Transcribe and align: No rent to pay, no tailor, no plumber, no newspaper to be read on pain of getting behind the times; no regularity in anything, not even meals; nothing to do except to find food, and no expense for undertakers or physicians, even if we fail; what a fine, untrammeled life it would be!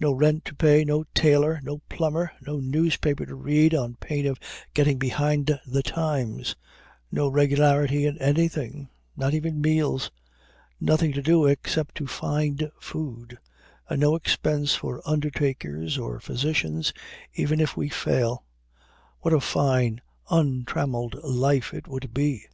No 0.00 0.12
rent 0.12 0.46
to 0.46 0.54
pay, 0.54 0.82
no 0.82 1.04
tailor, 1.12 1.60
no 1.62 1.82
plumber, 1.90 2.32
no 2.40 2.58
newspaper 2.58 3.26
to 3.26 3.36
be 3.36 3.42
read 3.42 3.74
on 3.74 3.96
pain 3.96 4.24
of 4.26 4.40
getting 4.72 4.96
behind 4.98 5.60
the 5.66 5.82
times; 5.82 6.56
no 7.12 7.28
regularity 7.28 8.06
in 8.06 8.16
anything, 8.16 8.88
not 9.14 9.34
even 9.34 9.60
meals; 9.60 10.10
nothing 10.80 11.12
to 11.12 11.20
do 11.20 11.44
except 11.44 11.96
to 11.96 12.06
find 12.06 12.70
food, 12.80 13.38
and 13.90 14.00
no 14.00 14.14
expense 14.14 14.74
for 14.74 15.02
undertakers 15.04 15.98
or 15.98 16.18
physicians, 16.18 16.94
even 17.34 17.60
if 17.60 17.76
we 17.76 17.90
fail; 17.90 18.46
what 19.20 19.34
a 19.34 19.38
fine, 19.40 20.00
untrammeled 20.30 21.22
life 21.22 21.74
it 21.74 21.86
would 21.86 22.14
be! 22.14 22.46